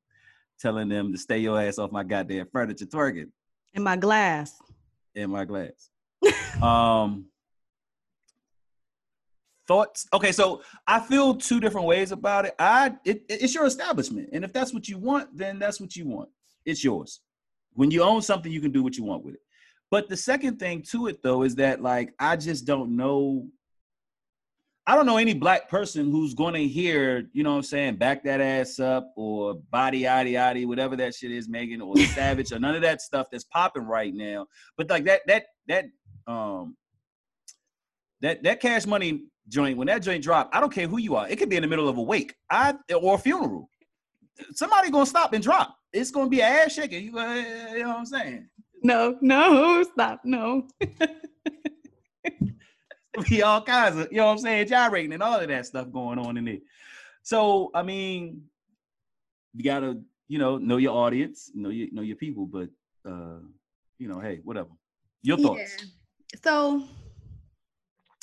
telling 0.59 0.89
them 0.89 1.11
to 1.11 1.17
stay 1.17 1.39
your 1.39 1.59
ass 1.59 1.79
off 1.79 1.91
my 1.91 2.03
goddamn 2.03 2.47
furniture 2.51 2.85
twerking 2.85 3.31
In 3.73 3.83
my 3.83 3.95
glass. 3.95 4.57
In 5.15 5.29
my 5.29 5.45
glass. 5.45 5.89
um 6.61 7.25
thoughts? 9.67 10.07
Okay 10.13 10.31
so 10.31 10.61
i 10.87 10.99
feel 10.99 11.35
two 11.35 11.59
different 11.59 11.87
ways 11.87 12.11
about 12.11 12.45
it. 12.45 12.55
I 12.59 12.95
it, 13.05 13.23
it's 13.29 13.53
your 13.53 13.65
establishment 13.65 14.29
and 14.33 14.43
if 14.43 14.51
that's 14.51 14.73
what 14.73 14.87
you 14.87 14.97
want 14.97 15.35
then 15.35 15.59
that's 15.59 15.79
what 15.79 15.95
you 15.95 16.07
want. 16.07 16.29
It's 16.65 16.83
yours. 16.83 17.21
When 17.73 17.91
you 17.91 18.03
own 18.03 18.21
something 18.21 18.51
you 18.51 18.61
can 18.61 18.71
do 18.71 18.83
what 18.83 18.97
you 18.97 19.03
want 19.03 19.23
with 19.23 19.35
it. 19.35 19.41
But 19.91 20.09
the 20.09 20.17
second 20.17 20.59
thing 20.59 20.83
to 20.91 21.07
it 21.07 21.21
though 21.23 21.43
is 21.43 21.55
that 21.55 21.81
like 21.81 22.13
i 22.19 22.35
just 22.35 22.65
don't 22.65 22.95
know 22.95 23.47
i 24.87 24.95
don't 24.95 25.05
know 25.05 25.17
any 25.17 25.33
black 25.33 25.69
person 25.69 26.09
who's 26.11 26.33
going 26.33 26.53
to 26.53 26.67
hear 26.67 27.29
you 27.33 27.43
know 27.43 27.51
what 27.51 27.57
i'm 27.57 27.63
saying 27.63 27.95
back 27.95 28.23
that 28.23 28.41
ass 28.41 28.79
up 28.79 29.11
or 29.15 29.55
body 29.71 30.01
yaddy 30.01 30.33
yaddy 30.33 30.65
whatever 30.65 30.95
that 30.95 31.13
shit 31.13 31.31
is 31.31 31.47
megan 31.49 31.81
or 31.81 31.97
savage 32.15 32.51
or 32.51 32.59
none 32.59 32.75
of 32.75 32.81
that 32.81 33.01
stuff 33.01 33.27
that's 33.31 33.43
popping 33.45 33.83
right 33.83 34.13
now 34.13 34.45
but 34.77 34.89
like 34.89 35.05
that 35.05 35.21
that 35.27 35.45
that 35.67 35.85
um 36.27 36.75
that 38.21 38.41
that 38.43 38.59
cash 38.59 38.85
money 38.85 39.25
joint 39.47 39.77
when 39.77 39.87
that 39.87 40.01
joint 40.01 40.23
drop 40.23 40.49
i 40.53 40.59
don't 40.59 40.73
care 40.73 40.87
who 40.87 40.97
you 40.99 41.15
are 41.15 41.27
it 41.29 41.37
could 41.37 41.49
be 41.49 41.55
in 41.55 41.61
the 41.61 41.67
middle 41.67 41.87
of 41.89 41.97
a 41.97 42.01
wake 42.01 42.35
i 42.49 42.73
or 43.01 43.15
a 43.15 43.17
funeral 43.17 43.69
somebody 44.53 44.89
gonna 44.89 45.05
stop 45.05 45.33
and 45.33 45.43
drop 45.43 45.75
it's 45.91 46.11
gonna 46.11 46.29
be 46.29 46.41
an 46.41 46.51
ass 46.51 46.73
shaking 46.73 47.03
you, 47.05 47.11
go, 47.11 47.33
you 47.33 47.79
know 47.81 47.89
what 47.89 47.97
i'm 47.97 48.05
saying 48.05 48.47
No, 48.81 49.17
no, 49.21 49.83
stop. 49.83 50.21
No. 50.23 50.67
be 53.29 53.41
all 53.43 53.61
kinds 53.61 53.97
of, 53.97 54.07
you 54.11 54.17
know 54.17 54.27
what 54.27 54.33
I'm 54.33 54.37
saying, 54.39 54.67
gyrating 54.67 55.13
and 55.13 55.23
all 55.23 55.39
of 55.39 55.47
that 55.47 55.65
stuff 55.65 55.91
going 55.91 56.19
on 56.19 56.37
in 56.37 56.47
it. 56.47 56.61
So, 57.23 57.71
I 57.73 57.83
mean, 57.83 58.43
you 59.53 59.63
gotta, 59.63 59.99
you 60.27 60.37
know, 60.37 60.57
know 60.57 60.77
your 60.77 60.95
audience, 60.95 61.51
know 61.53 61.69
your 61.69 61.87
know 61.91 62.01
your 62.01 62.15
people, 62.15 62.45
but 62.45 62.69
uh, 63.05 63.39
you 63.97 64.07
know, 64.07 64.19
hey, 64.19 64.39
whatever. 64.43 64.69
Your 65.21 65.37
thoughts. 65.37 65.77
Yeah. 65.79 65.85
So 66.43 66.83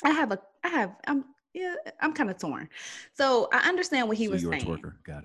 I 0.05 0.11
have 0.11 0.33
a 0.33 0.39
I 0.65 0.69
have 0.69 0.97
I'm 1.07 1.25
yeah, 1.53 1.75
I'm 2.01 2.13
kind 2.13 2.31
of 2.31 2.39
torn. 2.39 2.69
So 3.15 3.49
I 3.53 3.69
understand 3.69 4.09
what 4.09 4.17
he 4.17 4.27
so 4.27 4.33
was 4.33 4.43
you're 4.43 4.53
saying. 4.53 4.65
a 4.65 4.67
twerker. 4.67 4.93
Got 5.05 5.25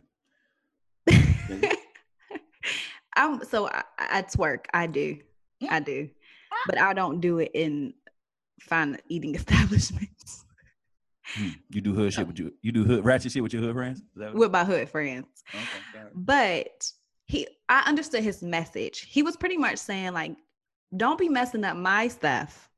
it. 1.07 1.77
I'm 3.15 3.43
so 3.43 3.67
I, 3.67 3.83
I 3.99 4.21
twerk. 4.23 4.65
I 4.73 4.87
do. 4.87 5.17
I 5.69 5.79
do. 5.79 6.09
But 6.67 6.79
I 6.79 6.93
don't 6.93 7.21
do 7.21 7.39
it 7.39 7.51
in 7.53 7.93
fine 8.67 8.97
eating 9.09 9.35
establishments 9.41 10.45
Hmm. 11.35 11.49
You 11.69 11.79
do 11.79 11.93
hood 11.93 12.11
shit 12.13 12.27
with 12.27 12.37
you. 12.39 12.51
You 12.61 12.73
do 12.73 12.83
hood 12.83 13.05
ratchet 13.05 13.31
shit 13.31 13.41
with 13.41 13.53
your 13.53 13.61
hood 13.61 13.73
friends. 13.73 13.99
Is 13.99 14.05
that 14.15 14.33
what- 14.33 14.35
with 14.39 14.51
my 14.51 14.65
hood 14.65 14.89
friends. 14.89 15.27
Okay. 15.53 16.03
But 16.13 16.91
he 17.25 17.47
I 17.69 17.83
understood 17.87 18.21
his 18.23 18.41
message. 18.43 19.01
He 19.07 19.23
was 19.23 19.37
pretty 19.37 19.55
much 19.55 19.77
saying 19.77 20.11
like 20.11 20.35
don't 20.97 21.17
be 21.17 21.29
messing 21.29 21.63
up 21.63 21.77
my 21.77 22.09
stuff 22.09 22.69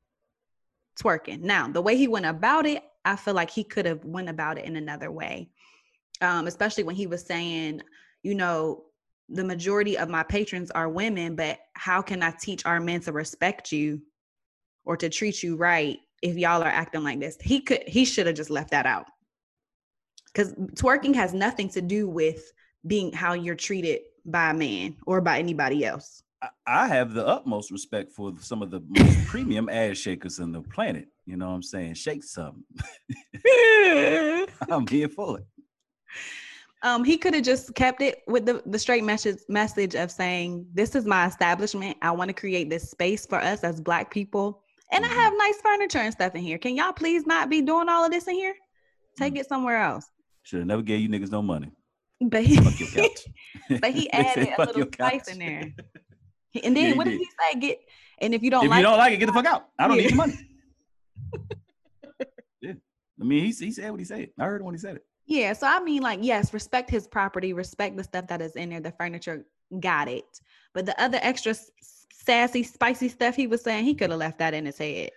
twerking. 1.02 1.40
Now, 1.40 1.66
the 1.66 1.82
way 1.82 1.96
he 1.96 2.06
went 2.06 2.26
about 2.26 2.64
it, 2.66 2.84
I 3.04 3.16
feel 3.16 3.34
like 3.34 3.50
he 3.50 3.64
could 3.64 3.86
have 3.86 4.04
went 4.04 4.28
about 4.28 4.58
it 4.58 4.64
in 4.66 4.76
another 4.76 5.10
way. 5.10 5.50
Um 6.20 6.46
especially 6.46 6.84
when 6.84 6.94
he 6.94 7.08
was 7.08 7.24
saying, 7.26 7.80
you 8.22 8.34
know, 8.36 8.84
the 9.28 9.42
majority 9.42 9.98
of 9.98 10.08
my 10.08 10.22
patrons 10.22 10.70
are 10.70 10.88
women, 10.88 11.34
but 11.34 11.58
how 11.72 12.02
can 12.02 12.22
I 12.22 12.30
teach 12.30 12.64
our 12.66 12.78
men 12.78 13.00
to 13.00 13.12
respect 13.12 13.72
you 13.72 14.02
or 14.84 14.96
to 14.96 15.08
treat 15.08 15.42
you 15.42 15.56
right 15.56 15.98
if 16.22 16.36
y'all 16.36 16.62
are 16.62 16.66
acting 16.66 17.02
like 17.02 17.20
this? 17.20 17.36
He 17.40 17.60
could 17.60 17.82
he 17.86 18.04
should 18.04 18.26
have 18.26 18.36
just 18.36 18.50
left 18.50 18.70
that 18.70 18.86
out. 18.86 19.06
Cuz 20.34 20.52
twerking 20.74 21.14
has 21.14 21.32
nothing 21.34 21.68
to 21.70 21.80
do 21.80 22.08
with 22.08 22.52
being 22.86 23.12
how 23.12 23.32
you're 23.34 23.54
treated 23.54 24.00
by 24.26 24.50
a 24.50 24.54
man 24.54 24.96
or 25.06 25.20
by 25.20 25.38
anybody 25.38 25.84
else. 25.84 26.22
I- 26.66 26.88
have 26.88 27.14
the 27.14 27.26
utmost 27.26 27.70
respect 27.70 28.12
for 28.12 28.34
some 28.40 28.62
of 28.62 28.70
the 28.70 28.80
most 28.88 29.24
premium 29.26 29.68
ass 29.70 29.96
shakers 29.96 30.38
on 30.40 30.52
the 30.52 30.60
planet. 30.60 31.08
You 31.24 31.36
know 31.38 31.48
what 31.48 31.54
I'm 31.54 31.62
saying? 31.62 31.94
Shake 31.94 32.22
some. 32.24 32.64
I'm 34.68 34.86
here 34.86 35.08
for 35.08 35.38
it. 35.38 35.46
um, 36.82 37.02
he 37.04 37.16
could 37.16 37.32
have 37.34 37.44
just 37.44 37.74
kept 37.74 38.02
it 38.02 38.22
with 38.26 38.44
the, 38.44 38.62
the 38.66 38.78
straight 38.78 39.04
message 39.04 39.38
message 39.48 39.94
of 39.94 40.10
saying, 40.10 40.66
This 40.74 40.94
is 40.94 41.06
my 41.06 41.26
establishment. 41.26 41.96
I 42.02 42.10
want 42.10 42.28
to 42.28 42.34
create 42.34 42.68
this 42.68 42.90
space 42.90 43.24
for 43.24 43.38
us 43.38 43.64
as 43.64 43.80
black 43.80 44.10
people. 44.10 44.63
And. 44.92 45.04
I 45.04 45.08
have 45.08 45.32
nice 45.36 45.60
furniture 45.60 45.98
and 45.98 46.12
stuff 46.12 46.34
in 46.34 46.42
here. 46.42 46.58
Can 46.58 46.76
y'all 46.76 46.92
please 46.92 47.26
not 47.26 47.48
be 47.50 47.62
doing 47.62 47.88
all 47.88 48.04
of 48.04 48.10
this 48.12 48.26
in 48.28 48.34
here? 48.34 48.54
Take 49.18 49.34
Mhm. 49.34 49.38
it 49.40 49.46
somewhere 49.48 49.78
else. 49.80 50.06
Should 50.42 50.60
have 50.60 50.66
never 50.68 50.82
gave 50.82 51.00
you 51.00 51.08
niggas 51.08 51.30
no 51.32 51.42
money. 51.42 51.70
But 52.20 52.44
he, 52.44 52.56
Fuck 52.56 52.78
your 52.80 52.88
couch. 52.90 53.80
but 53.80 53.90
he 53.92 54.10
added 54.12 54.48
a 54.58 54.64
little 54.66 54.88
spice 54.92 55.28
in 55.28 55.38
there. 55.38 55.72
And 56.62 56.76
then 56.76 56.90
Yeah, 56.90 56.96
what 56.96 57.04
did 57.04 57.12
did. 57.12 57.18
he 57.20 57.26
say? 57.52 57.58
Get 57.58 57.78
and 58.18 58.32
if 58.32 58.42
you 58.44 58.50
don't 58.50 58.64
if 58.64 58.70
like 58.70 58.76
you 58.78 58.82
don't 58.84 58.94
it, 58.94 58.98
like 58.98 59.12
it, 59.12 59.16
get 59.16 59.26
the 59.26 59.32
fuck 59.32 59.46
out. 59.46 59.68
I 59.76 59.88
don't 59.88 59.96
Yeah. 59.96 60.02
need 60.02 60.10
your 60.10 60.16
money. 60.16 60.34
yeah. 62.60 62.72
I 63.20 63.24
mean, 63.24 63.40
he, 63.44 63.50
he 63.52 63.72
said 63.72 63.90
what 63.90 63.98
he 63.98 64.04
said. 64.06 64.30
I 64.38 64.44
heard 64.44 64.62
when 64.62 64.74
he 64.74 64.78
said 64.78 64.96
it. 64.96 65.04
Yeah, 65.26 65.52
so 65.54 65.66
I 65.66 65.80
mean, 65.80 66.02
like, 66.02 66.20
yes, 66.22 66.52
respect 66.54 66.90
his 66.90 67.06
property, 67.08 67.52
respect 67.54 67.96
the 67.96 68.04
stuff 68.04 68.26
that 68.28 68.40
is 68.42 68.52
in 68.56 68.68
there, 68.70 68.80
the 68.80 68.92
furniture, 68.92 69.46
got 69.80 70.06
it. 70.08 70.24
But 70.74 70.86
the 70.86 71.00
other 71.02 71.18
extra 71.22 71.54
sassy, 72.24 72.62
spicy 72.62 73.08
stuff 73.08 73.34
he 73.36 73.46
was 73.46 73.62
saying, 73.62 73.84
he 73.84 73.94
could 73.94 74.10
have 74.10 74.18
left 74.18 74.38
that 74.38 74.54
in 74.54 74.64
his 74.66 74.78
head. 74.78 75.10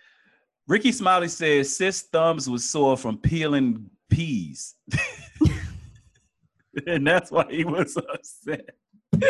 Rickey 0.66 0.92
Smiley 0.92 1.28
says 1.28 1.74
sis 1.76 2.02
thumbs 2.02 2.48
was 2.48 2.68
sore 2.68 2.96
from 2.96 3.18
peeling 3.18 3.88
peas. 4.10 4.74
and 6.86 7.06
that's 7.06 7.30
why 7.30 7.46
he 7.50 7.64
was 7.64 7.96
upset. 7.96 8.70
and 9.12 9.22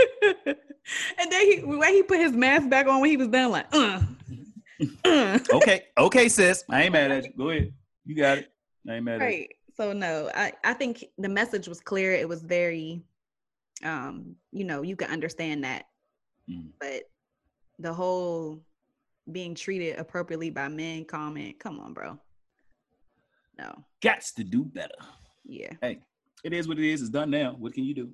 then 1.31 1.47
he, 1.47 1.61
when 1.65 1.95
he 1.95 2.03
put 2.03 2.19
his 2.19 2.33
mask 2.33 2.69
back 2.69 2.87
on 2.89 3.01
when 3.01 3.11
he 3.11 3.17
was 3.17 3.29
done, 3.29 3.53
like, 3.53 3.67
uh, 3.73 4.01
uh. 5.05 5.39
Okay, 5.53 5.85
okay, 5.97 6.29
sis. 6.29 6.65
I 6.69 6.83
ain't 6.85 6.93
mad 6.93 7.11
at 7.13 7.25
you. 7.25 7.33
Go 7.37 7.51
ahead. 7.51 7.73
You 8.05 8.17
got 8.17 8.39
it. 8.39 8.53
I 8.89 8.95
ain't 8.95 9.05
mad 9.05 9.15
at 9.15 9.21
you. 9.21 9.27
right. 9.27 9.49
So 9.77 9.93
no, 9.93 10.29
I, 10.35 10.53
I 10.65 10.75
think 10.75 11.05
the 11.19 11.29
message 11.29 11.69
was 11.69 11.79
clear. 11.81 12.13
It 12.13 12.29
was 12.29 12.43
very, 12.43 13.01
um, 13.85 14.35
you 14.51 14.65
know, 14.65 14.83
you 14.83 14.97
can 14.97 15.09
understand 15.11 15.63
that, 15.65 15.85
Mm. 16.51 16.71
but 16.81 17.03
the 17.79 17.93
whole 17.93 18.61
being 19.31 19.55
treated 19.55 19.99
appropriately 19.99 20.51
by 20.51 20.69
men 20.69 21.05
comment, 21.05 21.59
come 21.59 21.81
on, 21.81 21.93
bro. 21.93 22.19
No, 23.59 23.85
Gots 24.01 24.35
to 24.35 24.45
do 24.45 24.65
better. 24.65 24.95
yeah. 25.45 25.73
Hey, 25.81 26.01
it 26.45 26.53
is 26.53 26.69
what 26.69 26.79
it 26.79 26.89
is. 26.89 27.01
It's 27.01 27.11
done 27.11 27.31
now. 27.31 27.57
What 27.59 27.73
can 27.75 27.85
you 27.85 27.95
do? 27.95 28.11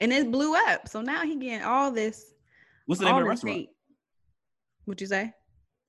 and 0.00 0.12
it 0.12 0.32
blew 0.32 0.54
up. 0.54 0.88
So 0.88 1.00
now 1.00 1.22
he 1.22 1.36
getting 1.36 1.64
all 1.64 1.90
this. 1.92 2.34
What's 2.86 2.98
the 2.98 3.06
name 3.06 3.14
of 3.14 3.22
the 3.22 3.28
restaurant? 3.28 3.56
hate. 3.56 3.70
What 4.84 5.00
you 5.00 5.06
say? 5.06 5.32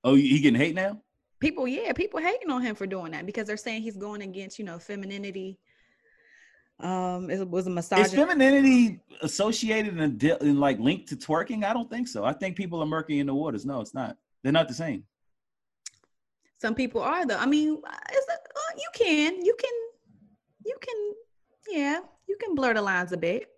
Oh, 0.03 0.13
he 0.13 0.39
getting 0.39 0.59
hate 0.59 0.75
now? 0.75 1.01
People, 1.39 1.67
yeah, 1.67 1.91
people 1.93 2.19
hating 2.19 2.51
on 2.51 2.61
him 2.61 2.75
for 2.75 2.85
doing 2.85 3.11
that 3.13 3.25
because 3.25 3.47
they're 3.47 3.57
saying 3.57 3.81
he's 3.81 3.97
going 3.97 4.21
against, 4.21 4.59
you 4.59 4.65
know, 4.65 4.77
femininity. 4.77 5.57
Um, 6.79 7.29
it 7.29 7.47
was 7.47 7.67
a 7.67 7.69
massage. 7.69 8.07
Is 8.07 8.13
femininity 8.13 8.99
associated 9.21 9.97
and, 9.97 10.17
di- 10.17 10.37
and 10.41 10.59
like 10.59 10.79
linked 10.79 11.07
to 11.09 11.15
twerking? 11.15 11.63
I 11.63 11.71
don't 11.73 11.89
think 11.89 12.07
so. 12.07 12.25
I 12.25 12.33
think 12.33 12.57
people 12.57 12.81
are 12.81 12.85
murky 12.85 13.19
in 13.19 13.27
the 13.27 13.33
waters. 13.33 13.65
No, 13.65 13.79
it's 13.79 13.93
not. 13.93 14.17
They're 14.41 14.51
not 14.51 14.67
the 14.67 14.73
same. 14.73 15.03
Some 16.59 16.75
people 16.75 17.01
are 17.01 17.25
though. 17.25 17.37
I 17.37 17.45
mean, 17.45 17.79
uh, 17.87 17.97
it's 18.11 18.27
a, 18.27 18.33
uh, 18.33 18.77
you 18.77 18.89
can, 18.95 19.45
you 19.45 19.55
can, 19.59 19.71
you 20.65 20.75
can, 20.81 21.13
yeah, 21.69 21.99
you 22.27 22.37
can 22.41 22.55
blur 22.55 22.73
the 22.73 22.81
lines 22.81 23.11
a 23.11 23.17
bit. 23.17 23.49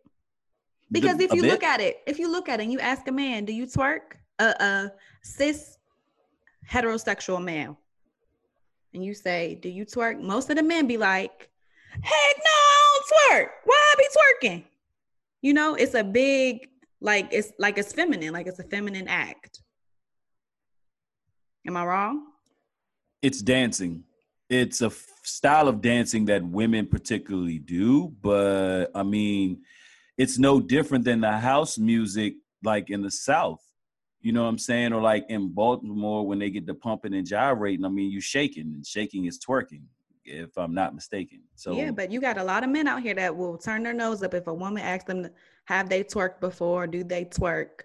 Because 0.92 1.18
The- 1.18 1.26
if 1.26 1.34
you 1.34 1.42
bit? 1.42 1.52
look 1.52 1.64
at 1.64 1.80
it, 1.82 2.02
if 2.06 2.20
you 2.20 2.32
look 2.32 2.50
at 2.50 2.60
it 2.60 2.64
and 2.64 2.72
you 2.72 2.80
ask 2.80 3.08
a 3.08 3.12
man, 3.12 3.46
do 3.46 3.54
you 3.54 3.66
twerk? 3.66 4.18
A, 4.40 4.46
a 4.60 4.92
cis 5.24 5.78
heterosexual 6.70 7.44
male. 7.44 7.80
And 8.94 9.04
you 9.04 9.14
say, 9.14 9.56
do 9.56 9.70
you 9.70 9.86
twerk? 9.86 10.20
Most 10.22 10.50
of 10.50 10.58
the 10.58 10.64
men 10.64 10.88
be 10.88 10.98
like, 10.98 11.50
heck 12.02 12.36
no, 12.38 13.36
twerk. 13.36 13.48
Why 13.64 13.76
I 13.76 13.96
be 13.98 14.48
twerking? 14.48 14.64
You 15.42 15.54
know, 15.54 15.76
it's 15.76 15.94
a 15.94 16.04
big, 16.04 16.68
like 17.02 17.28
it's 17.32 17.52
like 17.60 17.78
it's 17.78 17.94
feminine, 17.94 18.34
like 18.34 18.48
it's 18.48 18.60
a 18.60 18.64
feminine 18.64 19.08
act. 19.08 19.62
Am 21.68 21.78
I 21.78 21.86
wrong? 21.86 22.28
it's 23.26 23.42
dancing. 23.42 24.04
It's 24.52 24.84
a 24.84 24.88
f- 24.88 25.08
style 25.24 25.68
of 25.68 25.82
dancing 25.82 26.26
that 26.26 26.46
women 26.46 26.86
particularly 26.86 27.58
do, 27.58 28.14
but 28.22 28.92
I 28.94 29.02
mean, 29.02 29.64
it's 30.16 30.38
no 30.38 30.60
different 30.60 31.06
than 31.06 31.22
the 31.22 31.32
house 31.32 31.80
music 31.80 32.36
like 32.64 32.92
in 32.92 33.02
the 33.02 33.10
South. 33.10 33.64
You 34.22 34.32
know 34.32 34.44
what 34.44 34.50
I'm 34.50 34.60
saying? 34.60 34.94
Or 34.94 35.02
like 35.02 35.26
in 35.30 35.50
Baltimore 35.50 36.28
when 36.28 36.38
they 36.38 36.52
get 36.52 36.68
the 36.68 36.76
pumping 36.76 37.16
and 37.16 37.26
gyrating. 37.26 37.84
I 37.84 37.90
mean, 37.90 38.12
you 38.12 38.22
shaking 38.22 38.74
and 38.76 38.86
shaking 38.86 39.26
is 39.26 39.40
twerking, 39.40 39.82
if 40.26 40.58
I'm 40.58 40.74
not 40.74 40.96
mistaken. 40.96 41.42
So 41.56 41.74
yeah, 41.74 41.92
but 41.92 42.12
you 42.12 42.20
got 42.20 42.38
a 42.38 42.44
lot 42.44 42.64
of 42.64 42.70
men 42.70 42.88
out 42.88 43.02
here 43.02 43.14
that 43.16 43.36
will 43.36 43.58
turn 43.58 43.84
their 43.84 43.94
nose 43.94 44.24
up 44.24 44.34
if 44.34 44.48
a 44.48 44.54
woman 44.54 44.84
asks 44.84 45.06
them, 45.06 45.30
have 45.66 45.90
they 45.90 46.04
twerked 46.04 46.40
before? 46.40 46.88
Do 46.88 47.04
they 47.04 47.26
twerk? 47.26 47.82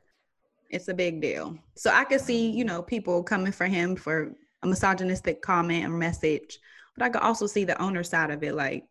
It's 0.70 0.88
a 0.88 0.94
big 0.94 1.20
deal. 1.20 1.59
So 1.75 1.90
I 1.90 2.04
could 2.04 2.20
see, 2.20 2.50
you 2.50 2.64
know, 2.64 2.82
people 2.82 3.23
coming 3.23 3.52
for 3.52 3.66
him 3.66 3.97
for 3.97 4.32
a 4.62 4.66
misogynistic 4.66 5.42
comment 5.42 5.85
or 5.85 5.90
message, 5.97 6.59
but 6.97 7.04
I 7.04 7.09
could 7.09 7.23
also 7.23 7.47
see 7.47 7.64
the 7.64 7.80
owner 7.80 8.02
side 8.02 8.30
of 8.30 8.42
it. 8.42 8.54
Like, 8.54 8.85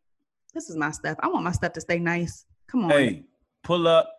this 0.53 0.69
is 0.69 0.75
my 0.75 0.91
stuff. 0.91 1.17
I 1.21 1.27
want 1.27 1.43
my 1.45 1.51
stuff 1.51 1.73
to 1.73 1.81
stay 1.81 1.99
nice. 1.99 2.45
Come 2.67 2.85
on. 2.85 2.89
hey, 2.91 3.23
pull 3.63 3.87
up 3.87 4.09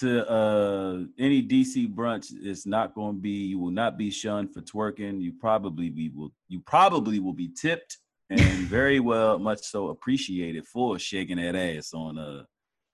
to 0.00 0.28
uh 0.28 1.04
any 1.18 1.42
DC 1.42 1.94
brunch. 1.94 2.32
It's 2.42 2.66
not 2.66 2.94
going 2.94 3.16
to 3.16 3.20
be. 3.20 3.46
You 3.46 3.58
will 3.58 3.70
not 3.70 3.96
be 3.96 4.10
shunned 4.10 4.52
for 4.52 4.60
twerking. 4.62 5.22
You 5.22 5.32
probably 5.32 5.90
be 5.90 6.08
will. 6.08 6.32
You 6.48 6.60
probably 6.60 7.20
will 7.20 7.32
be 7.32 7.48
tipped 7.48 7.98
and 8.30 8.40
very 8.40 9.00
well, 9.00 9.38
much 9.38 9.60
so 9.60 9.88
appreciated 9.88 10.66
for 10.66 10.98
shaking 10.98 11.36
that 11.36 11.54
ass 11.54 11.92
on 11.94 12.18
uh 12.18 12.42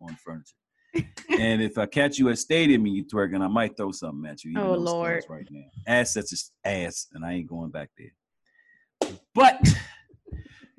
on 0.01 0.17
furniture. 0.17 0.57
and 1.39 1.63
if 1.63 1.79
I 1.79 1.87
catch 1.87 2.19
you 2.19 2.29
at 2.29 2.39
stadium 2.39 2.85
and 2.85 2.95
you 2.95 3.05
twerking, 3.05 3.43
I 3.43 3.49
might 3.49 3.77
throw 3.77 3.93
something 3.93 4.29
at 4.31 4.45
you. 4.45 4.61
Oh, 4.61 4.75
Lord. 4.75 5.25
right 5.29 5.47
now. 5.51 5.65
Ass 5.87 6.15
that's 6.15 6.31
just 6.31 6.53
ass, 6.65 7.07
and 7.13 7.25
I 7.25 7.33
ain't 7.33 7.47
going 7.47 7.71
back 7.71 7.91
there. 7.97 9.13
But 9.35 9.75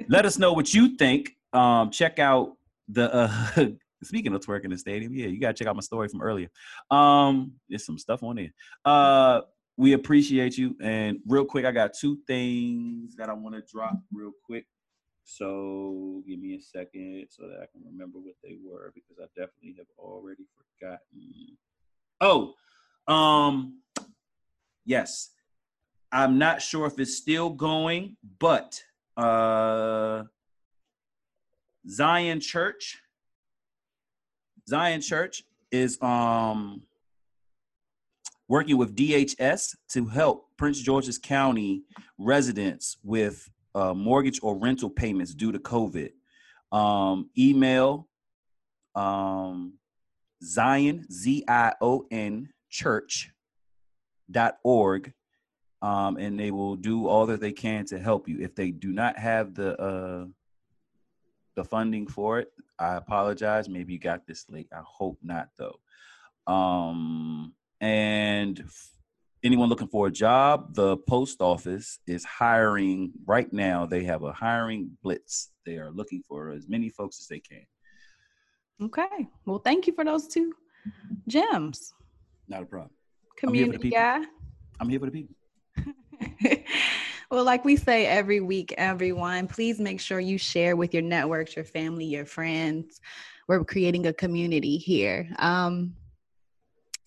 let 0.08 0.26
us 0.26 0.38
know 0.38 0.54
what 0.54 0.74
you 0.74 0.96
think. 0.98 1.32
Um, 1.52 1.90
check 1.90 2.20
out 2.20 2.54
the 2.88 3.14
uh, 3.14 3.66
speaking 4.04 4.34
of 4.34 4.42
twerking 4.42 4.66
in 4.66 4.72
the 4.72 4.78
stadium. 4.78 5.14
Yeah, 5.14 5.28
you 5.28 5.40
gotta 5.40 5.54
check 5.54 5.68
out 5.68 5.76
my 5.76 5.82
story 5.82 6.08
from 6.10 6.22
earlier. 6.22 6.50
Um, 6.92 7.54
there's 7.70 7.86
some 7.86 7.98
stuff 7.98 8.22
on 8.24 8.36
there. 8.36 8.54
Uh, 8.86 9.42
we 9.78 9.94
appreciate 9.94 10.58
you. 10.58 10.76
And 10.82 11.20
real 11.28 11.46
quick, 11.46 11.66
I 11.66 11.72
got 11.72 11.94
two 11.94 12.20
things 12.28 13.16
that 13.16 13.30
I 13.30 13.34
want 13.34 13.56
to 13.56 13.62
drop 13.62 13.98
real 14.12 14.32
quick. 14.46 14.66
So 15.24 16.22
give 16.28 16.40
me 16.40 16.56
a 16.56 16.62
second 16.62 17.28
so 17.30 17.48
that 17.48 17.58
I 17.62 17.66
can 17.72 17.82
remember 17.86 18.20
what 18.20 18.36
they 18.44 18.58
were 18.64 18.92
because 18.94 19.18
I 19.20 19.26
definitely 19.40 19.76
have 19.78 19.88
already 19.98 20.44
forgotten. 20.80 21.58
Oh, 22.22 22.54
um, 23.08 23.80
Yes. 24.86 25.30
I'm 26.12 26.38
not 26.38 26.62
sure 26.62 26.86
if 26.86 27.00
it's 27.00 27.18
still 27.18 27.50
going, 27.50 28.18
but 28.40 28.82
uh 29.18 30.24
Zion 31.88 32.40
Church 32.40 33.00
Zion 34.68 35.02
Church 35.02 35.44
is 35.72 35.98
um 36.02 36.82
working 38.48 38.78
with 38.78 38.96
DHS 38.96 39.76
to 39.90 40.06
help 40.06 40.48
Prince 40.58 40.80
George's 40.80 41.18
County 41.18 41.84
residents 42.18 42.98
with 43.04 43.50
uh, 43.76 43.94
mortgage 43.94 44.40
or 44.44 44.58
rental 44.58 44.90
payments 44.90 45.34
due 45.34 45.52
to 45.52 45.60
COVID. 45.60 46.12
Um, 46.72 47.30
email 47.38 48.08
um, 48.96 49.74
Zion, 50.44 51.06
Z 51.12 51.46
I 51.48 51.74
O 51.82 52.06
N, 52.12 52.50
church 52.70 53.32
dot 54.30 54.58
org, 54.64 55.14
um, 55.82 56.18
and 56.18 56.40
they 56.40 56.52
will 56.52 56.76
do 56.76 57.08
all 57.08 57.26
that 57.28 57.40
they 57.40 57.52
can 57.52 57.86
to 57.86 58.00
help 58.00 58.28
you. 58.28 58.40
If 58.40 58.56
they 58.56 58.72
do 58.72 58.92
not 58.92 59.18
have 59.18 59.54
the 59.54 59.80
uh, 59.80 60.26
the 61.56 61.64
funding 61.64 62.08
for 62.08 62.40
it, 62.40 62.52
I 62.80 62.96
apologize. 62.96 63.70
Maybe 63.70 63.94
you 63.94 64.00
got 64.00 64.26
this 64.26 64.46
late. 64.50 64.68
I 64.74 64.82
hope 64.84 65.20
not, 65.22 65.50
though. 65.58 65.80
Um, 66.52 67.54
and 67.84 68.64
anyone 69.44 69.68
looking 69.68 69.90
for 69.90 70.08
a 70.08 70.12
job, 70.12 70.74
the 70.74 70.96
post 70.96 71.42
office 71.42 72.00
is 72.08 72.24
hiring 72.24 73.12
right 73.26 73.52
now. 73.52 73.86
They 73.86 74.06
have 74.06 74.24
a 74.24 74.32
hiring 74.32 74.98
blitz. 75.04 75.52
They 75.66 75.76
are 75.76 75.92
looking 75.92 76.24
for 76.26 76.52
as 76.52 76.70
many 76.70 76.88
folks 76.88 77.20
as 77.20 77.28
they 77.28 77.42
can. 77.42 77.66
Okay. 78.82 79.28
Well, 79.46 79.60
thank 79.60 79.86
you 79.86 79.92
for 79.92 80.06
those 80.06 80.30
two 80.30 80.54
gems. 81.28 81.94
Not 82.48 82.64
a 82.64 82.66
problem. 82.66 82.92
I'm 83.46 83.54
here 83.54 83.66
for 83.66 83.74
the 83.74 83.78
Community 83.80 83.90
guy. 83.90 84.22
I'm 84.80 84.88
here 84.88 85.00
for 85.02 85.08
the 85.08 85.12
people. 85.12 86.64
well, 87.32 87.44
like 87.44 87.66
we 87.66 87.76
say 87.76 88.06
every 88.06 88.40
week, 88.40 88.74
everyone, 88.78 89.46
please 89.50 89.82
make 89.82 90.00
sure 90.00 90.22
you 90.22 90.38
share 90.38 90.78
with 90.78 90.94
your 90.94 91.04
networks, 91.04 91.58
your 91.58 91.66
family, 91.66 92.06
your 92.06 92.26
friends. 92.26 93.02
We're 93.50 93.66
creating 93.66 94.08
a 94.08 94.14
community 94.14 94.78
here. 94.78 95.28
Um, 95.38 95.96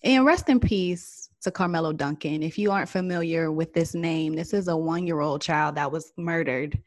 and 0.03 0.25
rest 0.25 0.49
in 0.49 0.59
peace 0.59 1.29
to 1.41 1.51
Carmelo 1.51 1.93
Duncan. 1.93 2.43
If 2.43 2.57
you 2.57 2.71
aren't 2.71 2.89
familiar 2.89 3.51
with 3.51 3.73
this 3.73 3.93
name, 3.93 4.33
this 4.33 4.53
is 4.53 4.67
a 4.67 4.77
one 4.77 5.07
year 5.07 5.19
old 5.19 5.41
child 5.41 5.75
that 5.75 5.91
was 5.91 6.11
murdered 6.17 6.81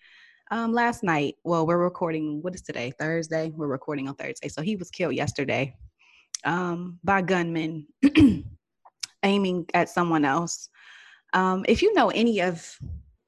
um, 0.50 0.72
last 0.72 1.02
night. 1.02 1.36
Well, 1.44 1.66
we're 1.66 1.78
recording, 1.78 2.42
what 2.42 2.54
is 2.54 2.62
today? 2.62 2.92
Thursday. 2.98 3.52
We're 3.54 3.66
recording 3.66 4.08
on 4.08 4.14
Thursday. 4.14 4.48
So 4.48 4.62
he 4.62 4.76
was 4.76 4.90
killed 4.90 5.14
yesterday 5.14 5.74
um, 6.44 6.98
by 7.04 7.22
gunmen 7.22 7.86
aiming 9.22 9.66
at 9.74 9.88
someone 9.88 10.24
else. 10.24 10.68
Um, 11.32 11.64
if 11.68 11.82
you 11.82 11.94
know 11.94 12.10
any 12.10 12.40
of 12.40 12.76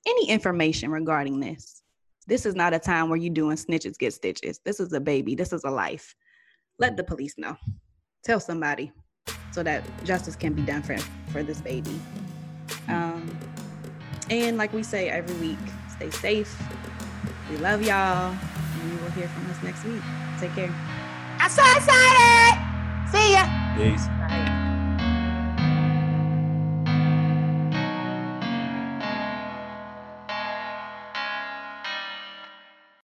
any 0.07 0.29
information 0.29 0.91
regarding 0.91 1.39
this, 1.39 1.83
this 2.27 2.47
is 2.47 2.55
not 2.55 2.75
a 2.75 2.79
time 2.79 3.09
where 3.09 3.19
you're 3.19 3.35
doing 3.35 3.57
snitches 3.57 3.99
get 3.99 4.13
stitches. 4.13 4.61
This 4.65 4.81
is 4.81 4.93
a 4.93 5.01
baby. 5.01 5.35
This 5.35 5.53
is 5.53 5.65
a 5.65 5.71
life. 5.71 6.15
Let 6.79 6.97
the 6.97 7.05
police 7.05 7.35
know. 7.37 7.57
Tell 8.25 8.41
somebody 8.41 8.93
so 9.53 9.63
that 9.63 9.85
justice 10.05 10.35
can 10.35 10.53
be 10.55 10.63
done 10.63 10.83
for 10.83 10.97
for 11.31 11.43
this 11.43 11.61
baby. 11.61 11.99
Um, 12.89 13.39
and 14.31 14.57
like 14.57 14.73
we 14.73 14.83
say 14.83 15.09
every 15.09 15.37
week, 15.37 15.59
stay 15.97 16.11
safe. 16.11 16.63
We 17.51 17.59
love 17.59 17.83
y'all. 17.83 18.35
And 18.81 18.93
you 18.93 18.99
will 18.99 19.11
hear 19.11 19.29
from 19.29 19.51
us 19.51 19.63
next 19.63 19.85
week. 19.85 20.03
Take 20.41 20.55
care. 20.55 20.75
I'm 21.39 21.51
so 21.51 21.63
excited. 21.63 22.59
See 23.11 23.33
ya. 23.33 23.47
Peace. 23.77 24.42